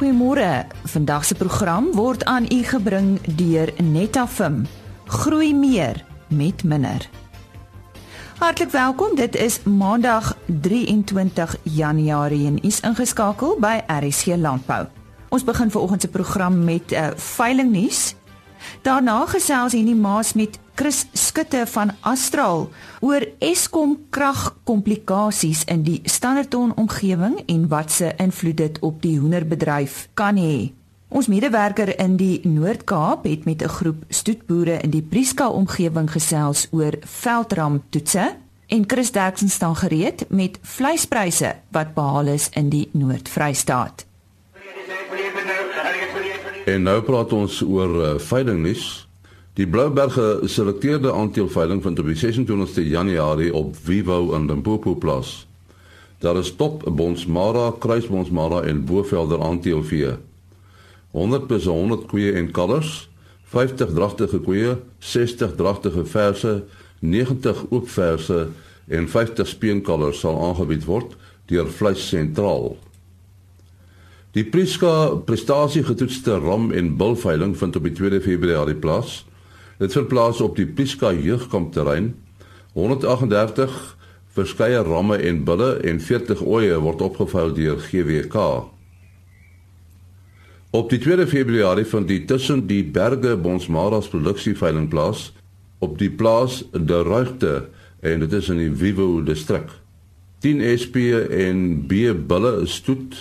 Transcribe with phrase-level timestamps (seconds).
[0.00, 0.64] Goeiemôre.
[0.84, 4.66] Vandag se program word aan u gebring deur Netafim.
[5.04, 7.08] Groei meer met minder.
[8.38, 9.16] Hartlik welkom.
[9.16, 14.86] Dit is Maandag 23 Januarie en u is ingeskakel by RSC Landbou.
[15.28, 18.14] Ons begin vanoggend se program met 'n uh, eh, veilingnuus.
[18.82, 22.70] Daarna gesels hierdie maas met Chris Skutte van Astral
[23.04, 30.06] oor Eskom kragkomplikasies in die Standerton omgewing en wat se invloed dit op die hoenderbedryf
[30.16, 30.70] kan hê.
[31.12, 36.66] Ons medewerker in die Noord-Kaap het met 'n groep stoetboere in die Prieska omgewing gesels
[36.70, 42.88] oor veldram toetse en Chris Derksen staan gereed met vleispryse wat behaal is in die
[42.92, 44.06] Noord-Vrystaat.
[46.64, 49.09] En nou praat ons oor uh, veilingnuus.
[49.60, 55.46] Die Blouberg geselekteerde aandeelveiling vind op die 26ste Januarie op Vivo in Limpopo plaas.
[56.18, 60.14] Daar is top Bonsmara, Kruisbonsmara en Bovelder aandeelvee.
[61.10, 63.10] 100 plus 100 koeie en kalvers,
[63.52, 66.64] 50 dragtige koeie, 60 dragtige verse,
[66.98, 68.48] 90 oopverse
[68.88, 71.16] en 50 speenkalvers sal aangebied word
[71.52, 72.78] deur Vleis Sentraal.
[74.32, 79.26] Die Priska prestasiegetoetste ram en bulveiling vind op die 2 Februarie plaas.
[79.80, 82.12] Dit vind plaas op die Priska jeugkampterrein.
[82.76, 83.96] 138
[84.36, 88.42] verskeie ramme en bulle en 40 oeye word opgeveil deur GWK.
[90.76, 95.30] Op die 2 Februarie vind die tussen die berge Bonsmaras produksieveiling plaas
[95.80, 97.70] op die plaas De Ruigte
[98.04, 99.72] en dit is in die Vivo distrik.
[100.44, 100.96] 10 SP
[101.32, 103.16] en B bulle stoet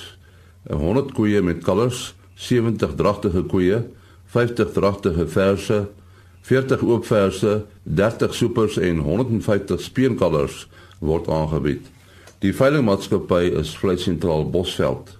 [0.67, 3.79] 100 koeie met kalvers, 70 dragtige koeie,
[4.27, 5.79] 50 dragtige verse,
[6.49, 10.63] 40 oop verse, 30 soepers en 150 speenkalvers
[10.97, 11.85] word aangebied.
[12.41, 15.11] Die veilingmaatskappy is Vleis Sentraal Bosveld.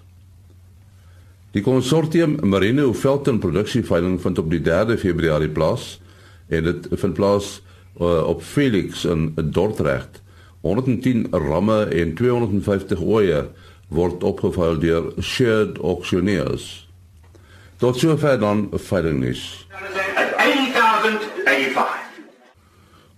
[1.54, 6.00] Die konsortium Marino Velton produksieveiling vind op die 3de Februarie plaas
[6.50, 7.60] en dit vind plaas
[8.02, 10.24] uh, op Felix in Dordrecht.
[10.66, 13.46] 110 ramme en 250 oeye
[13.94, 16.88] word opgevuil deur shared auctioneers.
[17.78, 19.68] Tot sover dan veilingnuus.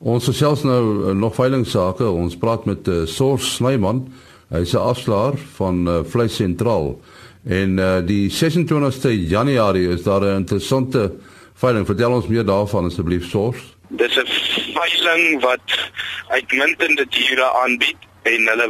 [0.01, 2.05] Ons gesels nou uh, nog veilingsake.
[2.09, 4.07] Ons praat met uh, Source Snyman.
[4.49, 6.97] Hy's 'n afslaer van uh, Vleis Sentraal.
[7.45, 11.13] En uh, die 26ste Januarie is daar 'n interessante
[11.53, 11.85] veiling.
[11.85, 13.61] Vertel ons meer daarvan asseblief Source.
[13.89, 14.27] Dis 'n
[14.73, 15.91] veiling wat
[16.27, 18.69] uitmuntende diere aanbied en hulle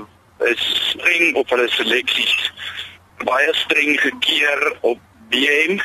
[0.52, 2.52] is streng op hulle seleksies
[3.24, 5.00] baie streng gekeer op
[5.30, 5.80] BM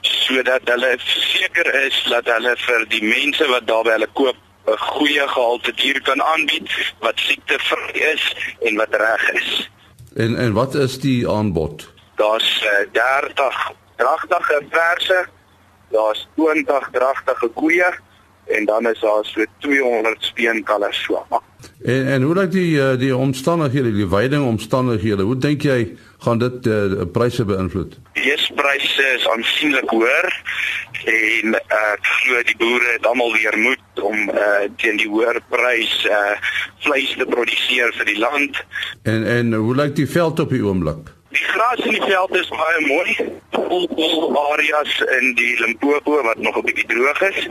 [0.00, 4.36] sodat hulle seker is dat hulle vir die mense wat daar by hulle koop
[4.66, 9.70] 'n goeie gehalte dier kan aanbied wat siektevry is en wat reg is.
[10.14, 11.92] En en wat is die aanbod?
[12.14, 15.26] Daar's uh, 30 dragtige verse,
[15.90, 17.94] daar's 20 dragtige koeie
[18.44, 21.26] en dan is daar so 200 speenkalvers so.
[21.82, 25.22] En en hoe lyk die eh, die omstandighede, die veiding omstandighede?
[25.22, 27.96] Hoe dink jy gaan dit uh, pryse beïnvloed?
[28.16, 30.30] Die pryse is aansienlik hoër
[31.06, 35.40] en ek uh, glo die boere het almal weer moed om uh, teen die hoër
[35.52, 36.34] prys uh,
[36.86, 38.62] vleis te produseer vir die land.
[39.02, 41.15] En en hoe lyk die veld op die oomblik?
[41.36, 43.14] Die gras in die veld is baie mooi.
[43.52, 47.48] Vol areas in die Limpopo wat nog 'n bietjie droog is,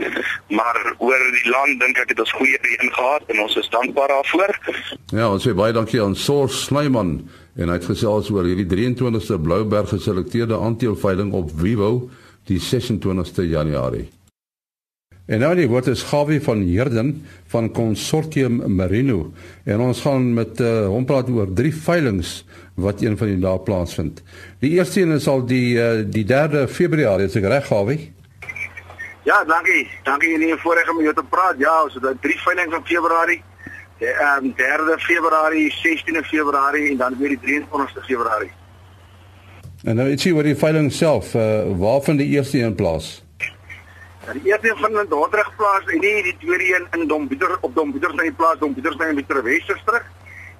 [0.48, 4.08] maar oor die land dink ek het ons goeie reën gehad en ons is dankbaar
[4.08, 4.58] daarvoor.
[5.06, 9.38] Ja, ons sê baie dankie aan Source Snyman en hy het gesels oor hierdie 23ste
[9.38, 12.10] Blouberg geselekteerde aandeelveiling op Vivo
[12.44, 14.15] die 26ste Januarie.
[15.26, 17.08] En nou die woord is Gawie van Heerden
[17.50, 19.32] van Consortium Marino
[19.64, 22.44] en ons gaan met uh, hom praat oor drie veilinge
[22.78, 24.22] wat een van die dae plaasvind.
[24.62, 28.12] Die eerste een is al die uh, die 3de Februarie, is ek reg Gawie?
[29.26, 29.88] Ja, dankie.
[30.06, 31.58] Dankie in die voorreg om jou te praat.
[31.58, 33.42] Ja, ons het drie veilinge van Februarie.
[33.98, 38.52] Die um, 3de Februarie, 16de Februarie en dan weer die 23ste Februarie.
[39.82, 43.25] En nou ietsie oor die veiling self, uh, waar vind die eerste een plaas?
[44.32, 48.10] Die eerste van in Dordrecht plaas en nie die tweede een in Dombieder op Dombieder
[48.16, 50.04] se plaas Dombieder se in die Westerstrik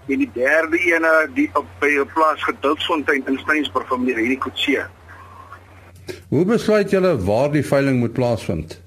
[0.07, 4.37] en die derde een die op by 'n plaas Gedultsfontein in Steensburg van meneer Henny
[4.37, 4.87] Kutse.
[6.29, 8.81] Hoe besluit julle waar die veiling moet plaasvind?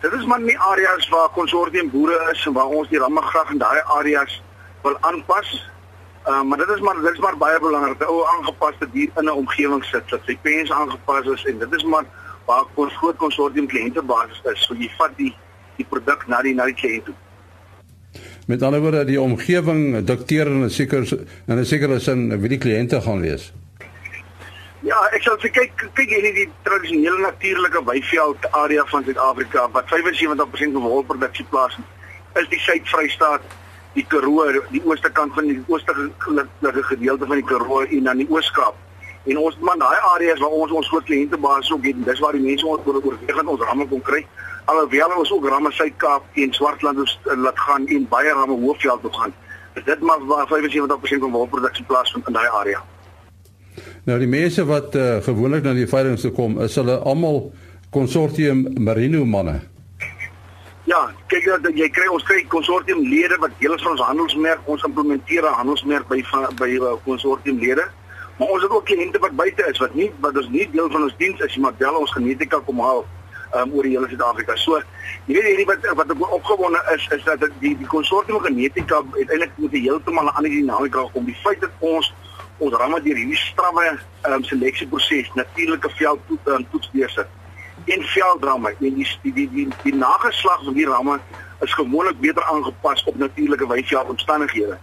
[0.00, 3.58] Dit is maar nie areas waar konsortium boere is en waar ons die rammegrag in
[3.58, 4.42] daai areas
[4.82, 5.70] wil aanpas.
[6.28, 8.00] Uh, maar dit is maar dit is maar baie belangrik.
[8.00, 11.72] 'n Ou aangepaste dier in 'n omgewing sit, dat sy pens aangepas is en dit
[11.72, 12.04] is maar
[12.46, 15.32] waar ons groot konsortium kliëntebasis is, so jy vat die
[15.76, 17.14] die produk na die na die kliënt toe.
[18.46, 22.58] Met ander woorde, die omgewing dikteer in 'n sekere in 'n sekere sin wie die
[22.58, 23.52] kliënte gaan wees.
[24.84, 29.86] Ja, ek sal sê kyk kyk hier die tradisionele natuurlike weiveld area van Suid-Afrika wat
[29.88, 31.86] 75% van wolproduksie plaasvind,
[32.34, 33.40] is die Suid-Vrystaat,
[33.94, 38.28] die Karoo, die ooste kant van die oostelike gedeelte van die Karoo en dan die
[38.28, 38.74] Oos-Kaap.
[39.24, 42.44] En ons man daai areas waar ons ons groot kliëntebasis ook het, dis waar die
[42.44, 44.20] mense ons oor oorwegend ons ramme kon kry.
[44.68, 49.32] Alhoewel ons ook ramme Suid-Kaap en Swartland laat gaan en baie ramme Hoofveld toe gaan.
[49.84, 52.84] Dit maar waar 75% van wolproduksie plaasvind in daai area.
[54.04, 57.46] Nou die mense wat uh, gewoonlik na die veiling se kom, is hulle almal
[57.94, 59.62] konsortium Merino manne.
[60.84, 61.00] Ja,
[61.32, 64.84] kyk dat jy kry ons kry konsortium lede wat deel is van ons handelsmerk, ons
[64.84, 66.20] implementeer 'n handelsmerk by
[66.60, 67.88] by uh, konsortium lede.
[68.38, 71.02] Maar ons het ook kliënte wat buite is wat nie wat ons nie deel van
[71.02, 73.04] ons diens is, maar wel ons genetika kom haal
[73.54, 74.56] um, oor die hele Suid-Afrika.
[74.58, 74.80] So,
[75.28, 79.54] jy weet hierdie wat wat ek opgewonde is is dat die die konsortium genetika uiteindelik
[79.62, 81.24] moet heeltemal 'n ander dinamika kom.
[81.24, 82.12] Die feit dat ons
[82.58, 83.98] ons ramme deur hierdie strawwe
[84.30, 87.30] um, seleksieproses natuurlike veld to, um, toets deursit.
[87.84, 91.20] En veldramme en die die die die, die nageslag van die ramme
[91.60, 94.78] is gewoonlik beter aangepas op natuurlike wyse omstandighede.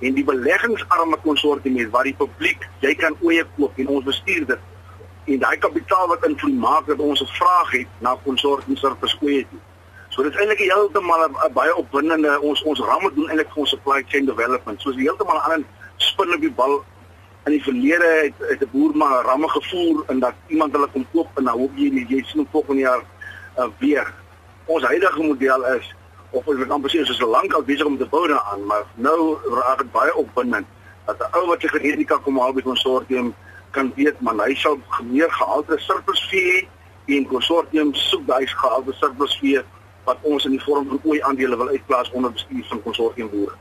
[0.00, 4.46] En die beleggingsarme konsortium is waar die publiek, jy kan oeye koop en ons bestuur
[4.46, 4.58] dit.
[5.24, 9.46] En daai kapitaal wat invloed maak dat ons 'n vraag het na konsortium se verskoeie.
[10.08, 13.70] So dit is eintlik heeltemal 'n baie opwindende ons ons ramme doen eintlik vir ons
[13.70, 14.80] supply chain development.
[14.80, 15.64] So is heeltemal 'n ander
[15.96, 16.84] spin op die bal
[17.44, 21.06] in die verlede het, het 'n boer maar ramme gevoer en dat iemand hulle kom
[21.12, 23.02] koop en nou hoop jy jy sien volgende jaar
[23.58, 24.14] uh, weer.
[24.64, 25.94] Ons huidige model is
[26.34, 29.84] of ons kan presies so lank al besig om te bou daaraan, maar nou raak
[29.84, 30.66] dit baie opwindend
[31.06, 33.34] dat 'n ou wat sy genetika kom haal by konsortium
[33.70, 34.78] kan weet man hy sal
[35.10, 36.68] meer gehalte surplusvee
[37.06, 39.62] en konsortium soek daai gehalte surplusvee
[40.04, 43.56] wat ons in die vorm van ooi aandele wil uitplaas onder bestuur van konsortium boere.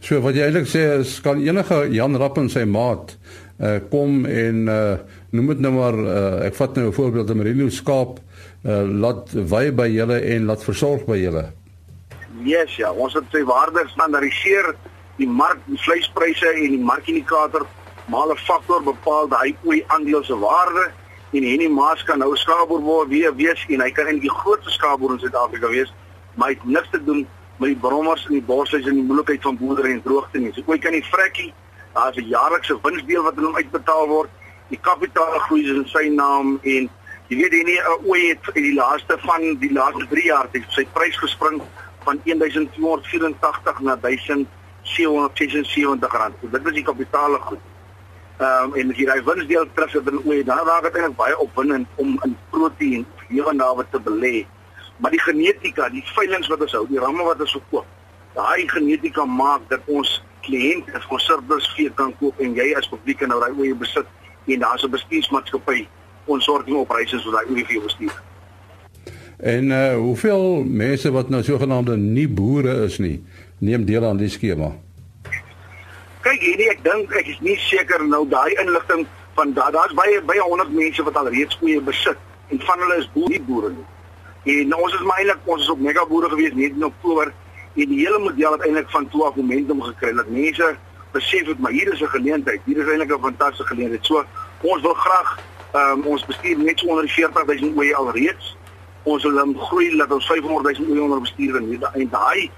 [0.00, 3.16] So wat jy eintlik sê is kan enige Jan Rapp en sy maat
[3.58, 4.96] uh kom en uh
[5.30, 8.18] noem dit nou maar uh ek vat nou 'n voorbeeld van Merino skaap
[8.64, 11.44] uh laat wy by julle en laat versorg by julle.
[12.44, 14.74] Yes ja, ons het sy waarde standaardiseer
[15.16, 17.66] die mark die vleispryse en die markindikator
[18.08, 20.90] maal 'n faktor bepaal daai ooi aandeel se waarde
[21.32, 24.70] en hierdie maas kan nou skaapboer word weer wees en hy kan in die grootste
[24.70, 25.92] skaapboer in Suid-Afrika wees
[26.36, 27.26] maar hy het niks te doen
[27.56, 30.52] met die brommers en die borshuis en die moeilikheid van boerdery en droogte nie.
[30.54, 31.52] So ooit kan die vrekkie,
[31.96, 34.30] daar's 'n jaarlikse winsdeel wat hom uitbetaal word.
[34.68, 36.90] Die kapitaal groei in sy naam en
[37.28, 40.86] jy weet nie ooit het in die laaste van die laaste 3 jaar het sy
[40.92, 41.62] prys gespring
[42.04, 46.34] van 1284 na 1776 rand.
[46.40, 47.60] So dit is die kapitaal groei.
[48.38, 51.38] Ehm um, en as jy daai winsdeel terugsit dan ooit dan raak dit eintlik baie
[51.38, 54.46] opwindend om in proteïen hier en daar wat te belê
[54.96, 57.88] maar die genetika, die veilinge wat ons hou, die ramme wat ons verkoop,
[58.36, 63.18] daai genetika maak dat ons kliënt as konservers vee kan koop en jy as publiek
[63.18, 64.06] kan nou daai oeye besit
[64.46, 65.86] en daar's 'n bestuursmaatskappy
[66.26, 68.16] ons sorg nie op reise so daai oeye vir bestuur.
[69.36, 73.24] En uh hoeveel mense wat nou sogenaamde nie boere is nie,
[73.58, 74.72] neem deel aan die skema?
[76.20, 79.06] Kyk hierdie ek dink ek is nie seker nou daai inligting
[79.36, 82.16] van daar's da baie baie honderd mense wat al reeds oeye besit
[82.48, 83.86] en van hulle is boer, nie boere nie.
[84.56, 87.32] En ons is maar eintlik ons is op mega boere gewees net in Oktober
[87.76, 90.76] en die hele model het eintlik van 12 momentum gekry dat mense
[91.12, 92.60] besef het maar hier is 'n geleentheid.
[92.64, 94.04] Hier is eintlik 'n fantastiese geleentheid.
[94.04, 94.24] So
[94.60, 95.38] ons wil graag
[95.74, 98.56] um, ons bestuur net so onder 40000 oeye alreeds.
[99.02, 102.50] Ons wil hom groei dat ons 500000 oeye onder bestuur en daai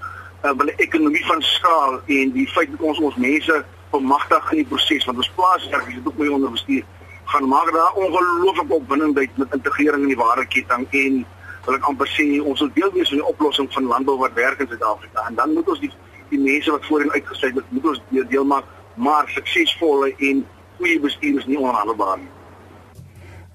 [0.45, 4.65] uh, wil ekonomie van skaal en die feit dat ons ons mense bemagtig in die
[4.65, 6.83] proses want ons plaaswerkers het ook mee onder bestuur
[7.29, 11.25] gaan maak daar ongelooflik opwindendheid met integrering in die waardeketting en
[11.65, 14.59] wil ek amper sê ons wil deel wees van die oplossing van landbou wat werk
[14.63, 15.91] in Suid-Afrika en dan moet ons die
[16.29, 20.43] die mense wat voorheen uitgesluit het moet ons deel, deel maak maar suksesvolle en
[20.77, 22.29] goeie bestuur is nie onhandelbaar nie.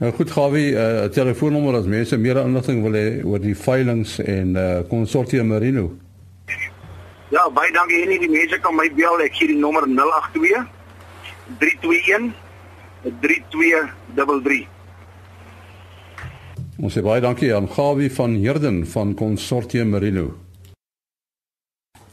[0.02, 4.24] Nou goed Gawie, eh, uh, telefoonnommer as mense meer inligting wil hê oor die veilinge
[4.26, 5.92] en uh, Consortium Marino.
[7.30, 10.66] Ja, baie dankie nie die mense kan my bel ek gee die nommer 082
[11.62, 12.32] 321
[13.22, 14.73] 3233
[16.82, 20.32] Ons sê baie dankie aan Gawie van Herden van Consortium Merino.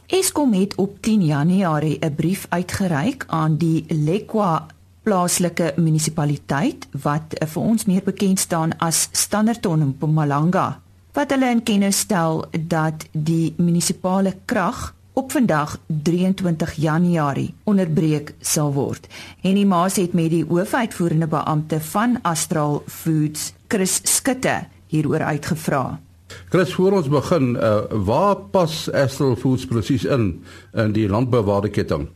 [0.06, 4.66] Eskom het op 10 Januarie 'n brief uitgereik aan die Lekwa
[5.02, 10.80] plaaslike munisipaliteit wat vir ons meer bekend staan as Standerton in Mpumalanga
[11.12, 18.72] wat hulle in kennis stel dat die munisipale krag op vandag 23 Januarie onderbreek sal
[18.72, 19.06] word.
[19.42, 26.00] En die maas het met die hoofuitvoerende beampte van Astral Foods Chris Skutte hieroor uitgevra.
[26.48, 32.08] Chris, voor ons begin, uh, waar pas Astral Foods presies in in die landbouwaardeketting?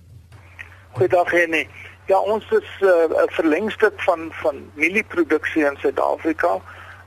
[0.96, 1.68] Goeiedag Henny.
[2.06, 6.60] Ja, ons is eh, 'n uh, verlengstuk van van mielieproduksie in Suid-Afrika.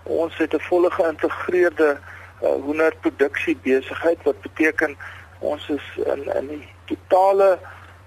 [0.04, 1.98] Ons het 'n volle geïntegreerde
[2.44, 4.98] uh, hoenderproduksie besigheid wat beteken
[5.40, 7.60] ons is in in die totale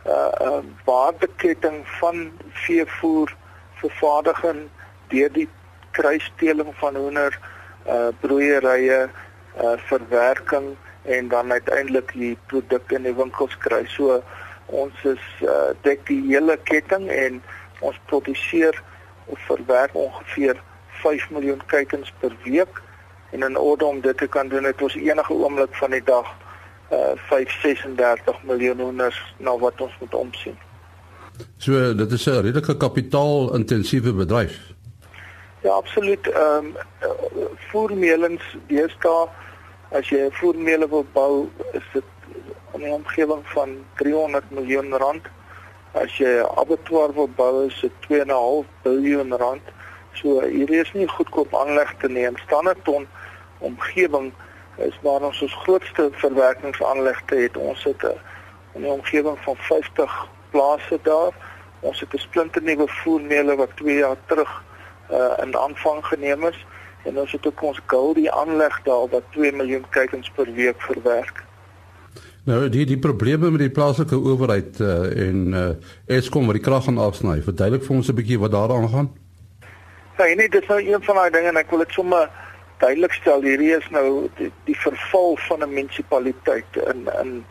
[0.06, 2.30] uh, uh waardeketting van
[2.66, 3.34] veevoer
[3.80, 4.68] vervaardiging
[5.08, 5.48] deur die
[5.90, 7.38] kruisstelling van hoender
[7.86, 9.08] uh broeierye
[9.62, 13.82] uh verwerking en dan uiteindelik die produkte in die winkels kry.
[13.88, 14.22] So
[14.66, 17.42] ons is uh dek die hele ketting en
[17.80, 18.82] ons produseer
[19.24, 20.60] of verwerk ongeveer
[21.02, 22.82] 5 miljoen kuikens per week
[23.30, 26.28] en in orde om dit te kan doen het ons enige oomblik van die dag
[26.92, 30.58] uh 536 miljoen hoenders na wat ons moet omsien.
[31.56, 34.58] So dit is 'n redelike kapitaal-intensiewe bedryf.
[35.62, 36.26] Ja, absoluut.
[36.30, 36.76] Ehm um,
[37.70, 39.28] voermeelens deesdae
[39.92, 42.04] as jy 'n voermeele wil bou, is dit
[42.74, 45.24] in die omgewing van 300 miljoen rand.
[45.92, 49.62] As jy 'n abattoir wil bou, is dit 2.5 miljard rand.
[50.12, 52.26] So hier is nie goedkoop aanlegte nie.
[52.26, 53.06] In Standerton
[53.58, 54.32] omgewing
[54.76, 57.56] is waar ons ons grootste verwerkingsaanlegte het.
[57.56, 58.18] Ons het 'n
[58.74, 61.32] in die omgewing van 50 plase daar.
[61.80, 64.62] Ons het 'n splinternuwe voermeele wat 2 jaar terug
[65.10, 66.66] uh, in aanvang geneem is
[67.04, 71.44] en ons het ook ons Goldie aanleg daar wat 2 miljoen kuikens per week verwerk.
[72.44, 76.84] Nou die die probleme met die plaaslike owerheid uh, en uh, Eskom wat die krag
[76.84, 77.42] gaan afsny.
[77.42, 79.12] Verduidelik vir ons 'n bietjie wat daaraan gaan.
[80.16, 82.30] Ja, nee, dit is nou een van daai dinge en ek wil dit sommer
[82.82, 83.42] duidelik stel.
[83.46, 87.44] Hierdie is nou die, die verval van 'n munisipaliteit in in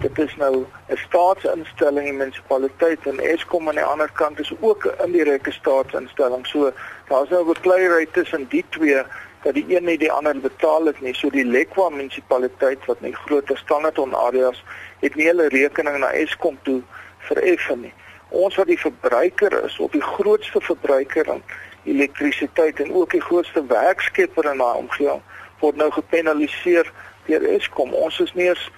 [0.00, 5.04] dit is nou 'n staatsinstelling, munisipaliteit en Eskom aan die ander kant is ook 'n
[5.04, 6.46] indirekte staatsinstelling.
[6.46, 6.72] So
[7.08, 9.02] daar's nou 'n bekleierery tussen die twee
[9.42, 11.14] dat die een nie die ander betaal het nie.
[11.14, 14.64] So die Lekwa munisipaliteit wat nie groter Standerton areas
[15.00, 16.82] het nie hulle rekening na Eskom toe
[17.18, 17.92] vereffen nie.
[18.28, 21.42] Ons wat die verbruiker is, op die grootste verbruiker aan
[21.84, 25.22] elektrisiteit en ook die grootste werkskepper in daai omgewing
[25.60, 26.92] word nou gepenaliseer
[27.26, 27.92] deur Eskom.
[27.94, 28.70] Ons is nie eens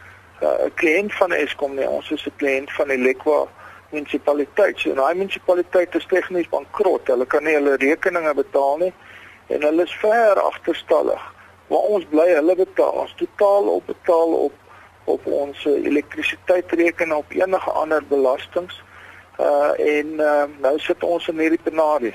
[0.43, 3.47] uh, 'n uh, kliënt van Eskom nie, ons is 'n kliënt van die Lekwa
[3.91, 4.79] munisipaliteit.
[4.79, 7.07] So daai munisipaliteit is tegnies bankrot.
[7.07, 8.93] Hulle kan nie hulle rekeninge betaal nie
[9.47, 11.23] en hulle is ver agterstallig.
[11.69, 12.93] Maar ons bly hulle betaal.
[13.05, 14.53] Ons totaal op betaal op
[15.05, 18.83] op ons elektrisiteitsrekening op enige ander belastings.
[19.41, 22.15] Uh en uh, nou sit ons in hierdie penarie.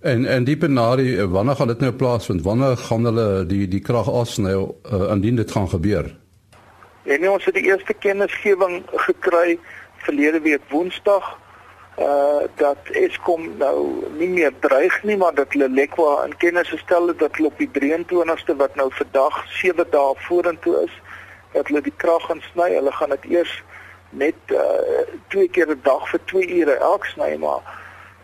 [0.00, 2.42] En en die penarie, uh, wanneer gaan dit nou plaasvind?
[2.42, 6.06] Wanneer gaan hulle die die krag afsny uh, indien dit gaan gebeur?
[7.02, 9.58] En nee, ons het die eerste kennisgewing gekry
[10.06, 11.36] verlede week Woensdag
[11.98, 17.08] uh dat Eskom nou nie meer dreig nie maar dat hulle Lekwa in kennis gestel
[17.12, 20.94] het dat hulle op die 23ste wat nou vandag 7 dae vorentoe is
[21.52, 22.70] dat hulle die krag gaan sny.
[22.78, 23.52] Hulle gaan dit eers
[24.10, 27.79] net uh twee keer 'n dag vir 2 ure elk sny maar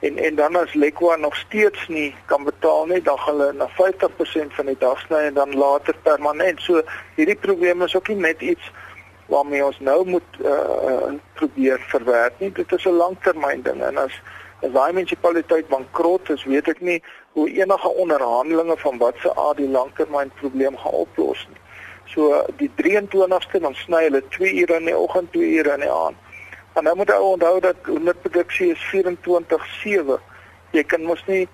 [0.07, 3.69] en en dan as Lekwa nog steeds nie kan betaal nie, dan gaan hulle na
[3.69, 6.61] 50% van die dag sny en dan later permanent.
[6.61, 6.83] So
[7.17, 8.71] hierdie probleem is ook nie net iets
[9.27, 12.53] waarmee ons nou moet uh, probeer verwerk nie.
[12.53, 14.21] Dit is 'n langtermyn ding en as
[14.63, 19.57] as daai munisipaliteit bankrot is, weet ek nie hoe enige onderhandelinge van wat se aard
[19.57, 21.61] die langtermyn probleem gaan oplos nie.
[22.15, 25.91] So die 23ste dan sny hulle 2 ure in die oggend, 2 ure in die
[25.93, 26.17] aand.
[26.77, 30.19] En nou moet jy onthou dat hoenderproduksie is 24/7.
[30.71, 31.49] Jy kan mos nie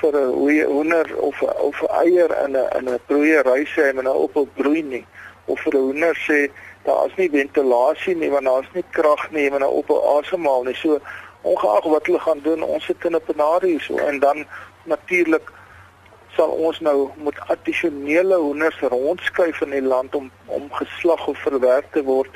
[0.00, 4.36] vir 'n hoender of of 'n eier in 'n in 'n broeiery sê en op
[4.36, 5.06] op broei nie
[5.44, 6.50] of vir 'n hoender sê
[6.84, 10.74] daar's nie ventilasie nie want daar's nie krag nie en nou op asemhaal nie.
[10.74, 11.00] So
[11.42, 14.46] ongeag wat hulle gaan doen, ons sit in 'n penarie so en dan
[14.82, 15.52] natuurlik
[16.36, 21.92] sal ons nou moet addisionele hoenders rondskuif in die land om om geslag of verwerk
[21.92, 22.28] te word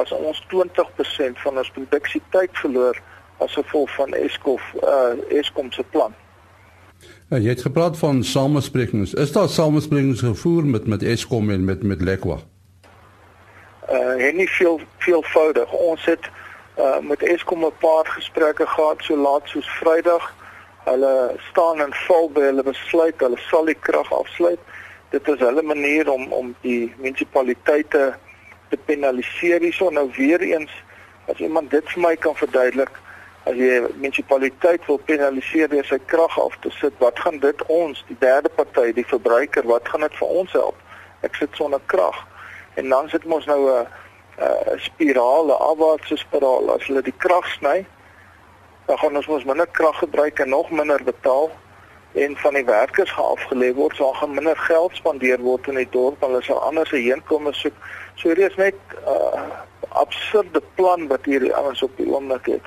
[0.00, 3.00] as ons 20% van ons produksietyd verloor
[3.44, 6.14] as gevolg van Eskom uh Eskom se plan.
[7.28, 9.14] Ja, jy het gepraat van samesprekings.
[9.14, 12.38] Is daar samesprekings gevoer met met Eskom en met met Lekwa?
[13.92, 15.72] uh en nie veel veelvoudig.
[15.72, 16.30] Ons het
[16.78, 20.34] uh met Eskom 'n paar gesprekke gehad so laat soos Vrydag.
[20.84, 23.14] Hulle staan en val by hulle besluit.
[23.20, 24.58] Hulle sal die krag afsluit.
[25.10, 28.14] Dit is hulle manier om om die munisipaliteite
[28.70, 29.90] te penaliseer hierso.
[29.90, 30.70] Nou weer eens
[31.26, 33.00] as iemand dit vir my kan verduidelik,
[33.46, 38.04] as jy munisipaliteit wil penaliseer deur sy krag af te sit, wat gaan dit ons,
[38.08, 40.78] die derde party, die verbruiker, wat gaan dit vir ons help?
[41.26, 42.18] Ek sit sonder krag
[42.76, 43.86] en dan sit ons nou 'n
[44.38, 46.70] 'n spiraal, 'n afwaartse spiraal.
[46.74, 47.86] As hulle die krag sny,
[48.86, 51.50] dan gaan ons mos minder krag gebruik en nog minder betaal
[52.12, 55.88] en van die werkers gaan afgelê word, so gaan minder geld spandeer word in die
[55.90, 57.74] dorp, hulle sal anders heenkom soek.
[58.16, 59.40] So hier is net 'n uh,
[59.88, 62.64] absurde plan wat hierdie ouens op die oomblik het.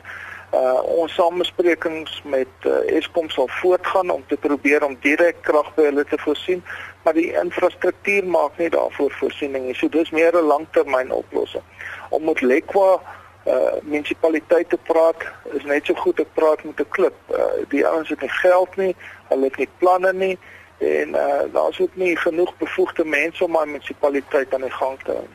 [0.53, 5.87] Uh ons samesprekings met uh, Eskom sal voortgaan om te probeer om direk krag by
[5.89, 6.63] hulle te voorsien,
[7.03, 9.75] maar die infrastruktuur maak nie daarvoor voorsiening nie.
[9.75, 11.65] So dis meer 'n langtermyn oplossing.
[12.09, 13.01] Om met Lekwa
[13.45, 15.21] uh munisipaliteite praat
[15.57, 17.17] is net so goed ek praat met 'n klip.
[17.29, 18.95] Uh die ouens het nie geld nie,
[19.29, 20.37] hulle het nie planne nie
[20.77, 25.11] en uh daar's ook nie genoeg bevoegde mense om my munisipaliteit aan die gang te
[25.11, 25.27] hou.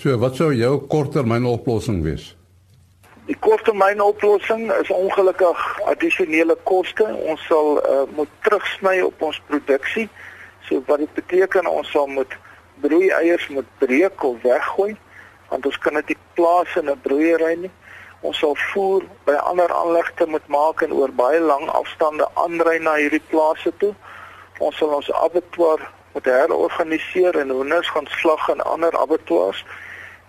[0.00, 2.32] So, wat sou jou korttermyn oplossing wees?
[3.28, 7.04] Die korttermyn oplossing is ongelukkig addisionele koste.
[7.28, 10.08] Ons sal uh, moet terugsny op ons produksie.
[10.68, 12.34] So wat dit beteken ons sal moet
[12.82, 14.96] broeieiers moet breek of weggooi
[15.52, 17.70] want ons kan dit nie plaas in 'n broeiery nie.
[18.20, 22.94] Ons sal voer by ander aanlegte moet maak en oor baie lang afstande aanry na
[22.96, 23.94] hierdie plase toe.
[24.58, 25.80] Ons sal ons abattoir
[26.12, 29.64] moet herorganiseer en hoenders gaan slag in ander abattoirs.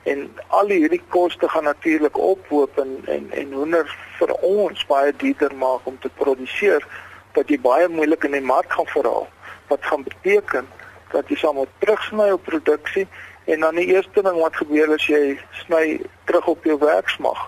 [0.03, 5.55] En al hierdie koste gaan natuurlik ophoop en en en hoender vir ons baie duurder
[5.55, 6.87] maak om te produseer
[7.33, 9.27] wat jy baie moeilik in die mark gaan verhaal.
[9.67, 10.67] Wat gaan beteken
[11.11, 13.07] dat jy sal moet terugsny op produksie
[13.45, 17.39] en dan die eerste ding wat gebeur is jy sny terug op jou werksmag.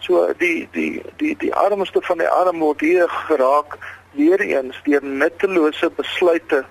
[0.00, 3.76] So die die die die armste van die arm word hier geraak
[4.16, 6.64] weer eens deur nuttelose besluite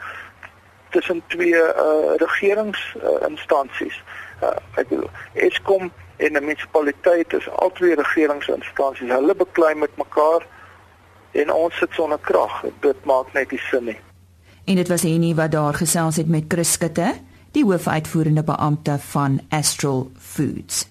[0.89, 4.03] tussen twee uh, regeringsinstansies
[4.41, 9.09] uh, uh, ek bedoel Eskom en 'n munisipaliteit is albei regeringsinstansies.
[9.09, 10.45] Hulle beklei met mekaar
[11.31, 12.63] en ons sit sonder krag.
[12.79, 13.99] Dit maak net nie sin nie.
[14.65, 17.13] En dit was Henny wat daar gesels het met Chris Skutte,
[17.51, 20.87] die hoofuitvoerende beampte van Astral Foods.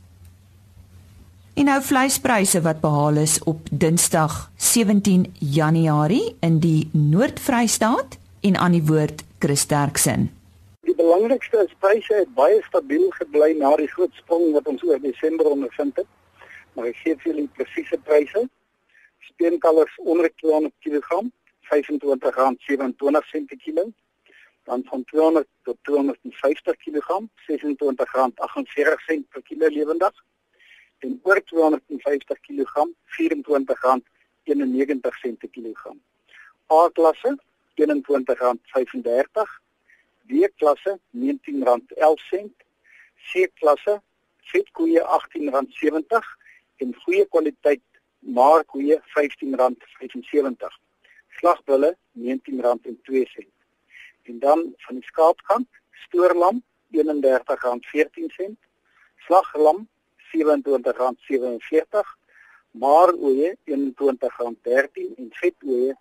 [1.54, 8.72] En nou vleispryse wat behaal is op Dinsdag 17 Januarie in die Noord-Vrystaat en aan
[8.72, 10.28] die woord Chris Derksen
[10.98, 15.46] belangrikste is pryse het baie stabiel gebly na die groot sprong wat ons oor Desember
[15.50, 16.08] ondervind het.
[16.74, 18.42] Maar ek gee vir julle presiese pryse.
[19.28, 21.08] Steenkalvers onder 200 kg,
[21.70, 23.84] R25.27 per kilo.
[24.68, 27.08] Dan van 200 tot 250 kg,
[27.46, 30.14] R26.48 per kilo lewendig.
[31.06, 35.98] En oor 250 kg, R24.91 per kilogram.
[36.68, 37.38] A-klasse
[37.78, 39.46] R21.35
[40.28, 42.50] B-klasse R19.11,
[43.30, 44.00] C-klasse
[44.52, 46.24] vetkoeie R18.70
[46.82, 47.84] en goeie kwaliteit
[48.18, 50.78] maarkoeie R15.75.
[51.38, 53.46] Slagbulle R19.02.
[54.28, 55.68] En dan van die skaapkant,
[56.06, 56.62] stoorlam
[56.96, 58.56] R31.14,
[59.26, 59.88] slaglam
[60.28, 62.04] R27.47,
[62.70, 65.96] maaroeie R21.13 en vetoeie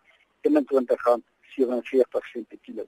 [1.56, 2.84] R21.47 per kilo.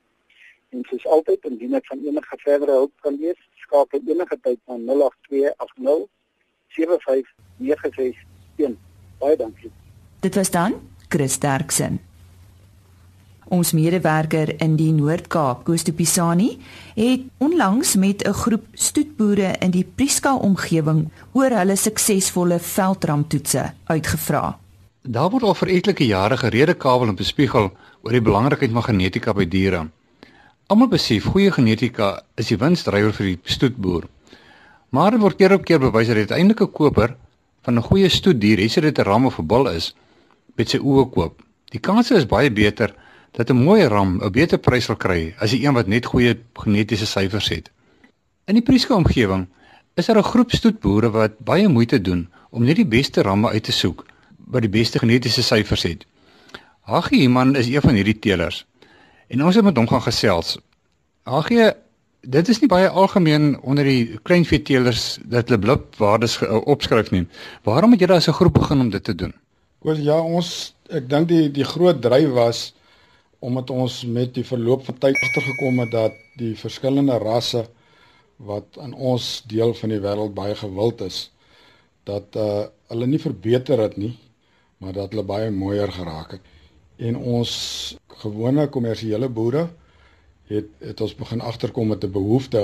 [0.69, 4.77] En soos altyd indien ek van enige verdere hulp kan wees, skakel enige tyd na
[4.77, 6.05] 08280
[6.75, 8.77] 75961.
[9.19, 9.71] Baie dankie.
[10.19, 10.77] Dit was dan
[11.09, 11.99] Chris Derksen.
[13.49, 16.51] Ons medewerker in die Noord-Kaap, Koos de Pisani,
[16.93, 24.59] het onlangs met 'n groep stoetboere in die Prieska omgewing oor hulle suksesvolle veldramtoetse uitgevra.
[25.01, 27.71] Daar word al vir etlike jare gerede kabel en bespiegel
[28.03, 29.87] oor die belangrikheid van genetika by diere.
[30.69, 34.07] Almal besef goeie genetika is die winsdrywer vir die stoetboer.
[34.89, 37.15] Maar dit word keer op keer bewys dat dit eintlik 'n koper
[37.65, 39.95] van 'n goeie stoetdier, hê dit 'n ram of 'n bul is,
[40.55, 41.41] met sy oë koop.
[41.71, 42.93] Die kans is baie beter
[43.31, 46.37] dat 'n mooi ram 'n beter prys sal kry as 'n een wat net goeie
[46.53, 47.71] genetiese syfers het.
[48.45, 49.47] In die Prieska omgewing
[49.95, 53.63] is daar 'n groep stoetboere wat baie moeite doen om net die beste ramme uit
[53.63, 54.05] te soek
[54.47, 56.05] wat die beste genetiese syfers het.
[56.89, 58.63] Hagie Iman is een van hierdie teelers.
[59.29, 60.55] En ons het met hom gaan gesels.
[61.29, 61.67] Hagie,
[62.25, 67.27] dit is nie baie algemeen onder die kleinveeteelers dat hulle blipwaardes uh, opskryf nie.
[67.67, 69.33] Waarom het julle as 'n groep begin om dit te doen?
[69.85, 72.73] Wel ja, ons ek dink die die groot dryf was
[73.39, 77.69] omdat ons met die verloop van tyd agtergekom het dat die verskillende rasse
[78.35, 81.31] wat in ons deel van die wêreld baie gewild is,
[82.03, 84.17] dat uh hulle nie verbeter het nie,
[84.77, 86.41] maar dat hulle baie mooier geraak het
[86.99, 87.51] en ons
[88.21, 89.67] gewone kommersiële boere
[90.49, 92.63] het het ons begin agterkom met 'n behoefte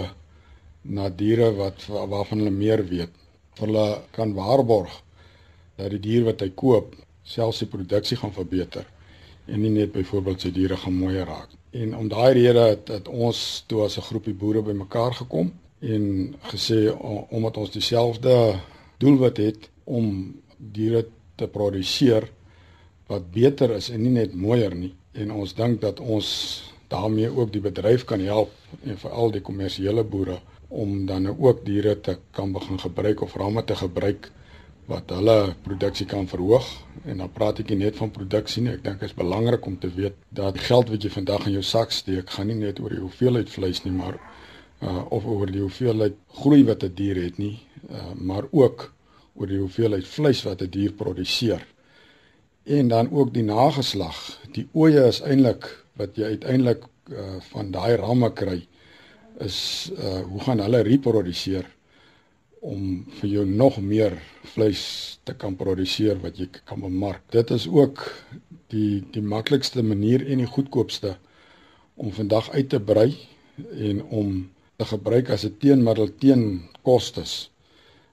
[0.81, 3.13] na diere wat waarvan hulle meer weet.
[3.59, 5.03] Hulle kan waarborg
[5.75, 8.85] dat die dier wat hy koop selfs die produksie gaan verbeter
[9.45, 11.49] en nie net byvoorbeeld sy diere gaan mooier raak.
[11.71, 16.35] En om daai rede het, het ons toe as 'n groepie boere bymekaar gekom en
[16.41, 16.91] gesê
[17.29, 18.59] omdat ons dieselfde
[18.97, 22.31] doelwit het om diere te produseer
[23.07, 26.27] wat beter is en nie net mooier nie en ons dink dat ons
[26.87, 28.51] daarmee ook die bedryf kan help
[28.83, 30.39] en veral die kommersiële boere
[30.69, 34.31] om dan nou ook diere te kan begin gebruik of ramme te gebruik
[34.89, 36.65] wat hulle produksie kan verhoog
[37.05, 38.75] en dan praat ek nie net van produksie nie.
[38.77, 41.63] Ek dink dit is belangrik om te weet dat geld wat jy vandag in jou
[41.65, 44.19] sak steek, gaan nie net oor die hoeveelheid vleis nie, maar
[44.83, 48.91] uh of oor die hoeveelheid groei wat 'n die dier het nie, uh maar ook
[49.35, 51.65] oor die hoeveelheid vleis wat 'n die dier produseer.
[52.65, 54.39] En dan ook die nageslag.
[54.51, 55.67] Die oeye is eintlik
[56.01, 58.63] wat jy uiteindelik uh van daai ramme kry
[59.45, 59.57] is
[59.93, 61.67] uh hoe gaan hulle reproduseer
[62.65, 64.15] om vir jou nog meer
[64.55, 64.85] vleis
[65.23, 67.21] te kan produseer wat jy kan bemark.
[67.29, 68.01] Dit is ook
[68.73, 71.13] die die maklikste manier en die goedkoopste
[71.95, 73.11] om vandag uit te brei
[73.77, 74.33] en om
[74.77, 77.51] te gebruik as 'n teenmiddel teen kostes.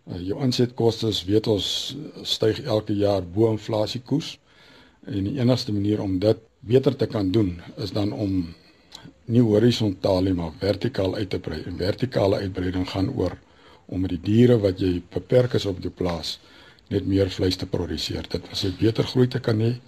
[0.07, 4.39] Uh, jou insetkostes weet ons styg elke jaar bo inflasiekoers
[5.07, 8.55] en die enigste manier om dit beter te kan doen is dan om
[9.25, 11.63] nie horisontaal nie maar vertikaal uit te brei.
[11.67, 13.37] En vertikale uitbreiding gaan oor
[13.87, 16.39] om met die diere wat jy beperk is op jou plaas
[16.93, 18.27] net meer vleis te produseer.
[18.29, 19.81] Dit was 'n beter groei te kan hê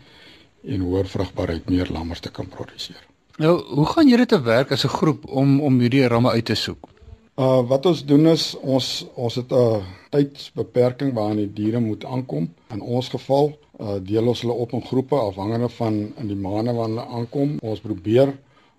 [0.64, 3.02] en hoër vrugbaarheid meer lammers te kan produseer.
[3.36, 6.54] Nou, hoe gaan julle te werk as 'n groep om om hierdie ramme uit te
[6.54, 6.88] soek?
[7.36, 9.82] Uh wat ons doen is ons ons het 'n
[10.14, 12.48] tydsbeperking waaraan die diere moet aankom.
[12.74, 16.74] In ons geval uh deel ons hulle op in groepe afhangende van in die maande
[16.76, 17.56] wanneer hulle aankom.
[17.62, 18.30] Ons probeer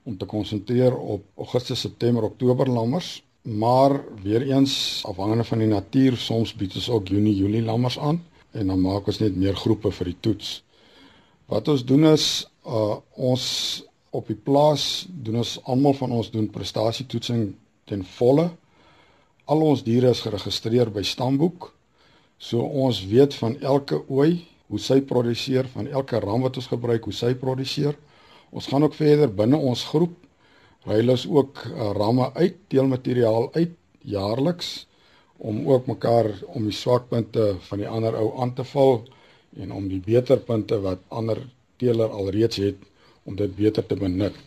[0.06, 6.18] om te konsentreer op Augustus, September, Oktober lammers, maar weer eens afhangende van die natuur,
[6.18, 8.22] soms bied ons ook Junie, Julie lammers aan
[8.52, 10.62] en dan maak ons net meer groepe vir die toets.
[11.52, 13.46] Wat ons doen is uh ons
[14.16, 17.50] op die plaas doen ons almal van ons doen prestasietoetsing
[17.90, 18.48] ten volle.
[19.46, 21.72] Al ons diere is geregistreer by stamboek.
[22.38, 27.06] So ons weet van elke ooi hoe sy produseer, van elke ram wat ons gebruik,
[27.06, 27.94] hoe sy produseer.
[28.52, 30.16] Ons gaan ook verder binne ons groep
[30.86, 33.74] ruil ons ook uh, ramme uit, teelmateriaal uit
[34.06, 34.86] jaarliks
[35.38, 39.02] om ook mekaar om die swakpunte van die ander ou aan te val
[39.58, 41.42] en om die beterpunte wat ander
[41.82, 42.86] teeler alreeds het
[43.26, 44.38] om dit beter te benut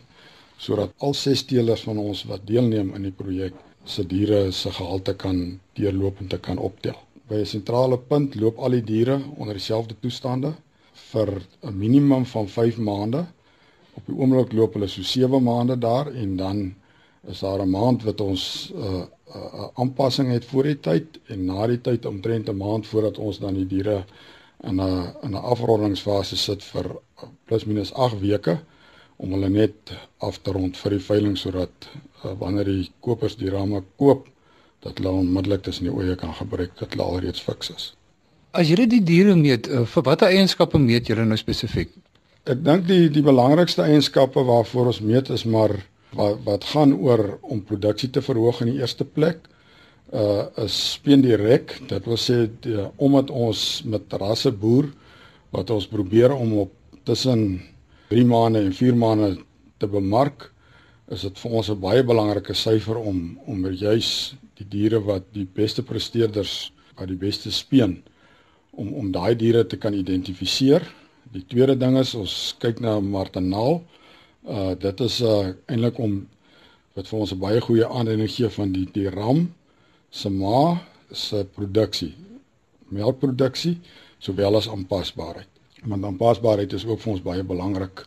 [0.59, 3.55] sodat al ses teelers van ons wat deelneem in die projek
[3.89, 6.95] se diere se gehalte kan deurlopend te kan optel.
[7.27, 10.53] By 'n sentrale punt loop al die diere onder dieselfde toestande
[11.11, 13.25] vir 'n minimum van 5 maande.
[13.93, 16.75] Op die oomblik loop hulle so 7 maande daar en dan
[17.27, 19.03] is daar 'n maand wat ons 'n uh,
[19.35, 23.39] uh, aanpassing het voor die tyd en na die tyd omtrent 'n maand voordat ons
[23.39, 24.05] dan die diere
[24.63, 26.99] in 'n in 'n afrondingsfase sit vir
[27.45, 28.59] plus minus 8 weke
[29.19, 33.51] om hulle net af te rond vir die veiling sodat uh, wanneer die kopers die
[33.51, 34.27] ramme koop
[34.85, 37.87] dat hulle onmiddellik tussen die oeye kan gebruik dat hulle alreeds fiks is.
[38.55, 41.91] As jy die diere meet, uh, vir watter eienskappe meet jy nou spesifiek?
[42.49, 45.75] Ek dink die die belangrikste eienskappe waarvoor ons meet is maar
[46.17, 49.45] wat wat gaan oor om produksie te verhoog in die eerste plek
[50.09, 51.75] uh is speen direk.
[51.87, 54.89] Dit wil sê die, omdat ons met rasse boer
[55.53, 56.71] wat ons probeer om op
[57.05, 57.61] tussen
[58.09, 59.37] 3 maande en 4 maande
[59.77, 60.49] te bemark,
[61.13, 65.45] is dit vir ons 'n baie belangrike syfer om om juis die diere wat die
[65.45, 68.01] beste presteerders, wat die beste speen
[68.71, 70.81] om om daai diere te kan identifiseer.
[71.31, 73.83] Die tweede ding is ons kyk na Martinaal.
[74.43, 76.27] Uh dit is uh eintlik om
[76.95, 79.53] wat vir ons 'n baie goeie aanduiding gee van die die ram
[80.09, 82.13] se ma se produksie
[82.89, 83.77] melkproduksie
[84.19, 85.58] sowel as aanpasbaarheid.
[85.83, 88.05] Want aanpasbaarheid is ook vir ons baie belangrik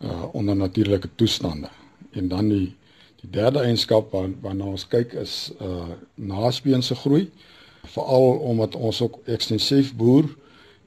[0.00, 1.68] uh onder natuurlike toestande.
[2.10, 2.76] En dan die
[3.20, 7.26] die derde eienskap wat waarna ons kyk is uh naspeense groei
[7.94, 10.28] veral omdat ons ook ekstensief boer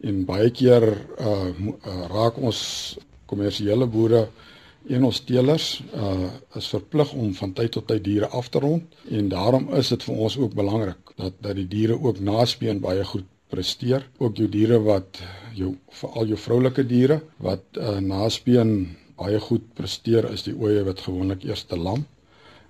[0.04, 2.62] en baie keer uh, uh raak ons
[3.30, 4.28] kommersiële boere
[4.90, 8.98] een ons teelers uh is verplig om van tyd tot tyd diere af te rond
[9.10, 13.06] en daarom is dit vir ons ook belangrik dat dat die diere ook naspeen baie
[13.06, 14.08] goed presteer.
[14.18, 15.22] Ook jou diere wat
[15.58, 18.74] jou veral jou vroulike diere wat uh naspeen
[19.20, 22.06] baie goed presteer is die oeye wat gewoonlik eerste lam.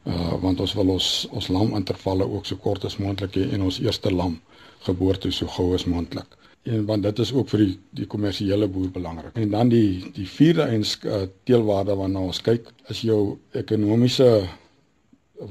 [0.04, 3.82] Uh want ons wil ons ons lamintervalle ook so kort as moontlik hê en ons
[3.84, 4.40] eerste lam
[4.88, 8.92] geboorte so gou as moontlik en want dit is ook vir die die kommersiële boer
[8.92, 9.36] belangrik.
[9.36, 14.30] En dan die die vierde eens uh, teelwaarde waarna ons kyk is jou ekonomiese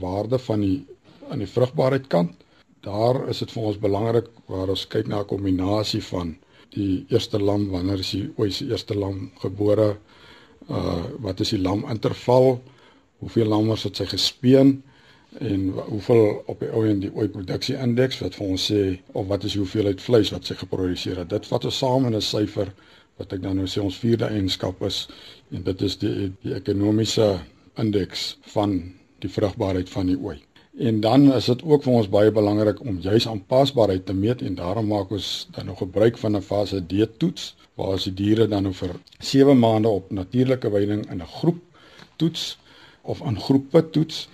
[0.00, 0.78] waarde van die
[1.30, 2.32] aan die vrugbaarheid kant.
[2.82, 6.36] Daar is dit vir ons belangrik waar ons kyk na 'n kombinasie van
[6.74, 9.96] die eerste lam wanneer is die ooit se eerste lam gebore
[10.68, 12.62] uh wat is die lam interval
[13.18, 14.82] hoeveel lammers het sy gespeen
[15.40, 19.26] en hoeveel op die ou en die ooi produksie indeks wat vir ons sê of
[19.30, 21.30] wat is die hoeveelheid vleis wat sy geproduseer het.
[21.30, 22.72] Dit vat ons saam in 'n syfer
[23.18, 25.08] wat ek dan nou sê ons vierde eienskap is
[25.52, 27.38] en dit is die die ekonomiese
[27.78, 28.80] indeks van
[29.20, 30.38] die vrugbaarheid van die ooi.
[30.78, 34.54] En dan is dit ook vir ons baie belangrik om juis aanpasbaarheid te meet en
[34.54, 38.48] daarom maak ons dan nog gebruik van 'n fase D toets waar as die diere
[38.48, 41.60] dan vir 7 maande op natuurlike weiding in 'n groep
[42.16, 42.58] toets
[43.02, 44.28] of in groepe toets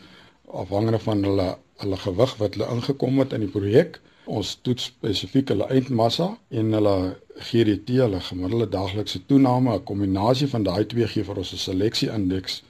[0.47, 4.01] afhangende van hulle hulle gewig wat hulle ingekom het in die projek.
[4.25, 10.63] Ons toets spesifiek hulle eindmassa en hulle GDT, hulle gemiddelde daaglikse toename, 'n kombinasie van
[10.63, 12.63] daai twee gee vir ons 'n seleksie indeks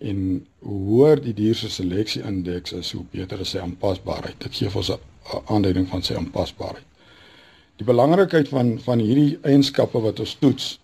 [0.00, 0.20] en
[0.64, 4.38] hoe hoër die dier se seleksie indeks is, hoe beter is sy aanpasbaarheid.
[4.40, 6.86] Dit gee vir ons 'n aanduiding van sy aanpasbaarheid.
[7.76, 10.78] Die belangrikheid van van hierdie eienskappe wat ons toets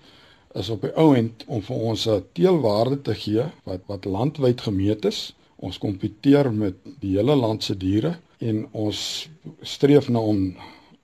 [0.55, 4.61] is op die ou end om vir ons 'n teelwaarde te gee wat wat landwyd
[4.61, 5.35] gemeet is.
[5.57, 9.29] Ons kompeteer met die hele land se diere en ons
[9.63, 10.57] streef na om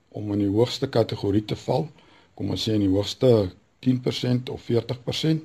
[0.09, 1.87] om in die hoogste kategorie te val.
[2.35, 3.49] Kom ons sê in die hoogste
[3.79, 5.41] 10% of 40%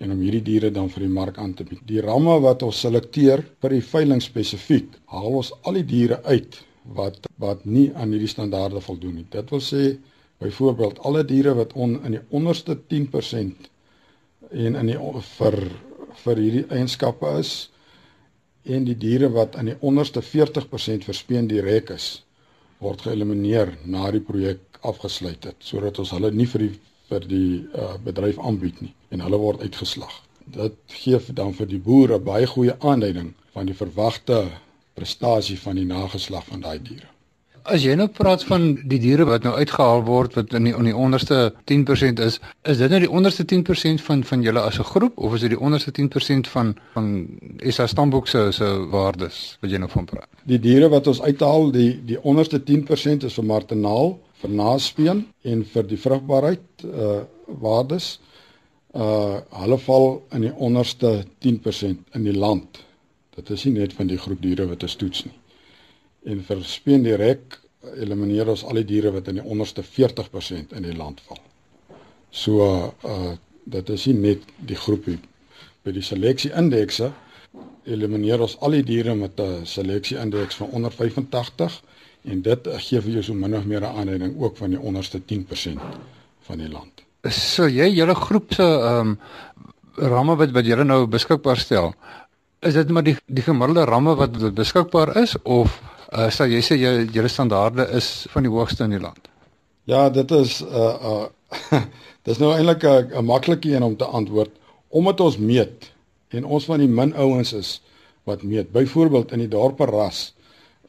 [0.00, 1.82] en om hierdie diere dan vir die mark aan te bied.
[1.88, 6.62] Die ramme wat ons selekteer vir die veiling spesifiek, haal ons al die diere uit
[6.96, 9.26] wat wat nie aan hierdie standaarde voldoen nie.
[9.30, 9.84] Dit wil sê
[10.40, 13.68] byvoorbeeld alle diere wat on, in die onderste 10%
[14.50, 14.98] en in die
[15.36, 15.58] vir
[16.24, 17.52] vir hierdie eienskappe is
[18.64, 22.08] en die diere wat aan die onderste 40% verspeen direk is
[22.80, 26.72] word geëlimineer na die projek afgesluit het sodat ons hulle nie vir die
[27.10, 30.12] vir die uh, bedryf aanbied nie en hulle word uitgeslag.
[30.50, 34.44] Dit gee dan vir die boere baie goeie aanduiding van die verwagte
[34.98, 37.08] prestasie van die nageslag van daai diere.
[37.68, 40.86] As jy nou praat van die diere wat nou uitgehaal word wat in die, in
[40.88, 44.88] die onderste 10% is, is dit nou die onderste 10% van van julle as 'n
[44.92, 47.28] groep of is dit die onderste 10% van van
[47.68, 50.28] SA Stamboek se se waardes wat jy nou van praat?
[50.44, 55.64] Die diere wat ons uithaal, die die onderste 10% is vir Martenaal, vir naspeen en
[55.64, 57.20] vir die vrugbaarheid uh
[57.60, 58.18] waardes
[58.94, 62.80] uh hulle val in die onderste 10% in die land.
[63.36, 65.36] Dit is nie net van die groep diere wat ons toets nie.
[66.30, 67.58] En vir speen direk
[67.96, 71.40] elimineer ons al die diere wat in die onderste 40% in die land val.
[72.30, 72.66] So
[73.04, 73.36] uh
[73.70, 75.18] dit is nie net die groepie
[75.84, 77.10] by die seleksie indekse
[77.86, 81.82] elimineer ons al die diere met 'n seleksie indeks van onder 85
[82.24, 85.20] en dit gee vir jou so min of meer 'n aanleiding ook van die onderste
[85.20, 85.80] 10%
[86.40, 87.02] van die land.
[87.28, 89.18] So jy julle groep se ehm um,
[89.94, 91.94] ramme wat wat julle nou beskikbaar stel,
[92.60, 95.80] is dit maar die die gemiddelde ramme wat beskikbaar is of
[96.12, 99.28] uh, sal jy sê jy julle standaarde is van die hoogste in die land?
[99.84, 101.82] Ja, dit is uh uh
[102.28, 104.50] dis nou eintlik 'n maklike een om te antwoord
[104.88, 105.92] omdat ons meet
[106.28, 107.80] en ons van die min ouens is
[108.24, 108.72] wat meet.
[108.72, 110.34] Byvoorbeeld in die dorpe ras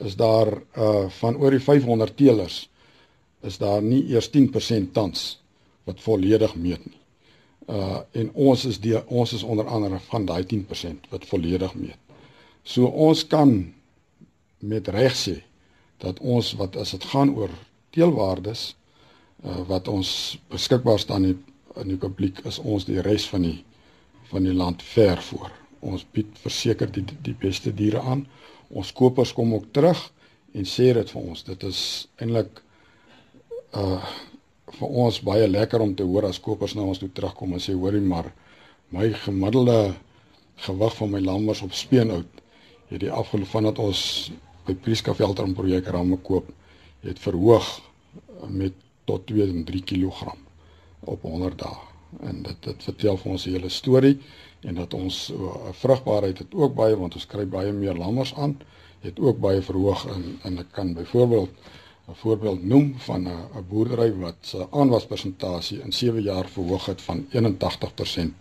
[0.05, 2.69] is daar uh van oor die 500 teelers
[3.41, 5.41] is daar nie eers 10% tans
[5.83, 6.99] wat volledig meet nie.
[7.67, 11.97] Uh en ons is die ons is onder andere van daai 10% wat volledig meet.
[12.63, 13.73] So ons kan
[14.59, 15.41] met reg sê
[15.97, 17.49] dat ons wat as dit gaan oor
[17.89, 18.75] teelwaardes
[19.45, 21.39] uh wat ons beskikbaar staan in
[21.79, 23.63] in die publiek is ons die res van die
[24.31, 25.51] van die land ver voor.
[25.79, 28.25] Ons bied verseker die die beste diere aan
[28.73, 29.99] ons kopers kom ook terug
[30.53, 31.43] en sê dit vir ons.
[31.43, 31.81] Dit is
[32.17, 32.61] eintlik
[33.77, 34.01] uh
[34.71, 37.73] vir ons baie lekker om te hoor as kopers nou ons toe terugkom en sê
[37.75, 38.29] hoorie maar
[38.95, 39.93] my gemiddelde
[40.65, 42.39] gewig van my lammers op speenhout
[42.91, 44.31] het die afgeloop van dat ons
[44.67, 46.49] by Prieska Veldram projek ramme koop
[47.03, 47.67] het verhoog
[48.47, 48.75] met
[49.09, 50.35] tot 2 en 3 kg
[51.11, 54.17] op 100 dae en dit dit vertel vir ons 'n hele storie
[54.61, 55.37] en dat ons uh,
[55.71, 58.57] vrugbaarheid het ook baie want ons kry baie meer lammers aan
[59.01, 61.49] het ook baie verhoog in en ek kan byvoorbeeld
[62.09, 67.01] 'n voorbeeld noem van 'n 'n boerdery wat se aanwaspersentasie in 7 jaar verhoog het
[67.01, 68.33] van 81%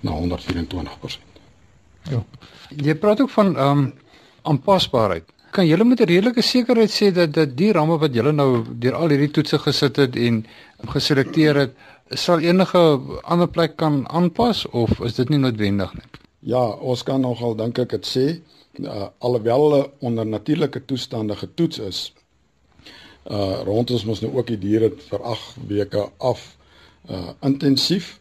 [0.00, 1.28] na 124%.
[2.02, 2.24] Ja.
[2.76, 3.94] Jy praat ook van ehm um,
[4.42, 5.24] aanpasbaarheid.
[5.50, 8.94] Kan julle met 'n redelike sekerheid sê dat dat die ramme wat julle nou deur
[8.94, 10.46] al hierdie toetse gesit het en
[10.86, 11.72] geselekteer het,
[12.16, 16.06] sal enige ander plek kan aanpas of is dit nie noodwendig nie?
[16.40, 18.26] Ja, ons kan nogal dink ek dit sê
[18.80, 22.00] uh, alhoewel hulle onder natuurlike toestande getoets is.
[23.28, 26.44] Uh rond ons mos nou ook die diere vir 8 weke af
[27.10, 28.20] uh intensief.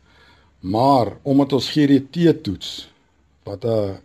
[0.60, 2.90] Maar omdat ons GDT toets
[3.46, 4.00] wat 'n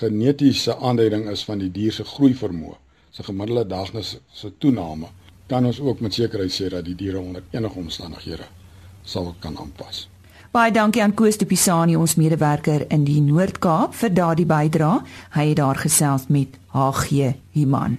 [0.00, 2.76] genetiese aanduiding is van die dier se groei vermoë,
[3.10, 5.06] se gemiddelde dagnisse se toename,
[5.46, 8.48] kan ons ook met sekerheid sê dat die diere onder enige omstandighede
[9.02, 10.08] sal kan aanpas.
[10.52, 15.00] Baie dankie aan Koos de Pisani ons medewerker in die Noord-Kaap vir daardie bydrae.
[15.32, 17.98] Hy het daar gesels met HG Human.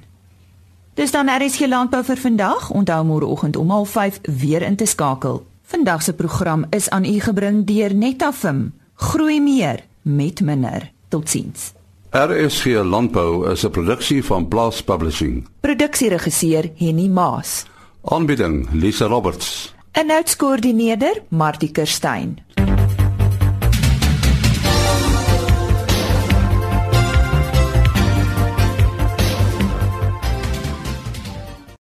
[0.93, 2.69] Dis dan RSG landbou vir vandag.
[2.69, 5.45] Onthou môreoggend om 05:30 weer in te skakel.
[5.63, 8.73] Vandag se program is aan u gebring deur Netafim.
[8.95, 10.91] Groei meer met minder.
[11.07, 11.73] Totsiens.
[12.11, 15.47] RSG Landbou is 'n produksie van Blast Publishing.
[15.59, 17.65] Produksieregisseur Henny Maas.
[18.03, 19.73] Aanbieding Lisa Roberts.
[20.01, 22.41] Inhoudskoördineerder Martie Kerstyn.